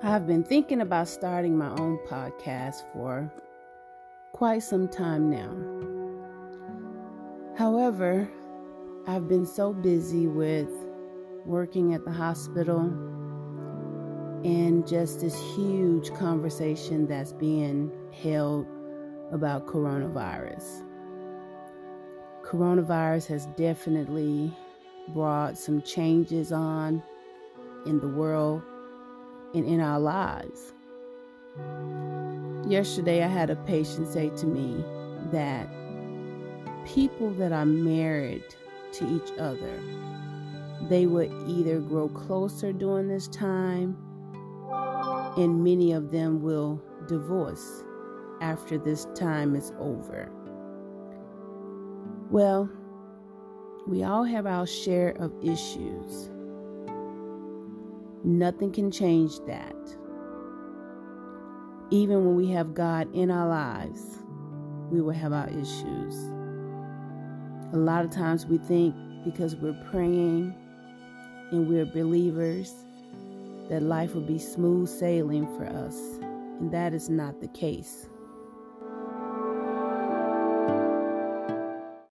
I've 0.00 0.28
been 0.28 0.44
thinking 0.44 0.80
about 0.80 1.08
starting 1.08 1.58
my 1.58 1.70
own 1.70 1.98
podcast 2.06 2.82
for 2.92 3.28
quite 4.30 4.62
some 4.62 4.86
time 4.86 5.28
now. 5.28 5.50
However, 7.56 8.30
I've 9.08 9.26
been 9.26 9.44
so 9.44 9.72
busy 9.72 10.28
with 10.28 10.70
working 11.44 11.94
at 11.94 12.04
the 12.04 12.12
hospital 12.12 12.82
and 14.44 14.86
just 14.86 15.20
this 15.20 15.36
huge 15.56 16.14
conversation 16.14 17.08
that's 17.08 17.32
being 17.32 17.90
held 18.22 18.68
about 19.32 19.66
coronavirus. 19.66 20.84
Coronavirus 22.44 23.26
has 23.26 23.46
definitely 23.56 24.56
brought 25.08 25.58
some 25.58 25.82
changes 25.82 26.52
on 26.52 27.02
in 27.84 27.98
the 27.98 28.08
world 28.08 28.62
and 29.54 29.64
in 29.66 29.80
our 29.80 29.98
lives. 30.00 30.72
Yesterday, 32.66 33.22
I 33.24 33.28
had 33.28 33.50
a 33.50 33.56
patient 33.56 34.08
say 34.08 34.30
to 34.30 34.46
me 34.46 34.84
that 35.32 35.68
people 36.84 37.30
that 37.34 37.52
are 37.52 37.66
married 37.66 38.44
to 38.92 39.16
each 39.16 39.38
other, 39.38 39.80
they 40.88 41.06
would 41.06 41.32
either 41.46 41.80
grow 41.80 42.08
closer 42.08 42.72
during 42.72 43.08
this 43.08 43.28
time, 43.28 43.96
and 45.36 45.64
many 45.64 45.92
of 45.92 46.10
them 46.10 46.42
will 46.42 46.82
divorce 47.06 47.84
after 48.40 48.78
this 48.78 49.06
time 49.14 49.56
is 49.56 49.72
over. 49.78 50.30
Well, 52.30 52.70
we 53.86 54.04
all 54.04 54.24
have 54.24 54.46
our 54.46 54.66
share 54.66 55.10
of 55.18 55.32
issues. 55.42 56.30
Nothing 58.28 58.70
can 58.70 58.90
change 58.90 59.40
that. 59.46 59.74
Even 61.90 62.26
when 62.26 62.36
we 62.36 62.48
have 62.48 62.74
God 62.74 63.08
in 63.14 63.30
our 63.30 63.48
lives, 63.48 64.18
we 64.90 65.00
will 65.00 65.14
have 65.14 65.32
our 65.32 65.48
issues. 65.48 66.14
A 67.72 67.78
lot 67.78 68.04
of 68.04 68.10
times 68.10 68.44
we 68.44 68.58
think 68.58 68.94
because 69.24 69.56
we're 69.56 69.82
praying 69.90 70.54
and 71.52 71.70
we're 71.70 71.86
believers 71.86 72.74
that 73.70 73.82
life 73.82 74.14
will 74.14 74.20
be 74.20 74.38
smooth 74.38 74.90
sailing 74.90 75.46
for 75.56 75.64
us, 75.64 75.96
and 76.60 76.70
that 76.70 76.92
is 76.92 77.08
not 77.08 77.40
the 77.40 77.48
case. 77.48 78.10